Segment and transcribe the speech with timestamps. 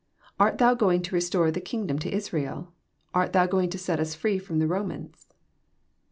[0.31, 2.73] —*< Art Thou going to restore the kingdom to Israel?
[3.13, 5.27] Art Thou going to set us free Arom the Romans